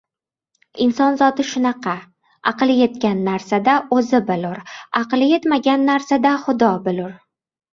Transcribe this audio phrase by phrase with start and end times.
[0.85, 1.93] Inson zoti shunaqa:
[2.53, 4.65] aqli yetgan narsada o‘zi bilur,
[5.03, 7.17] aqli yetmagan narsada Xudo bilur.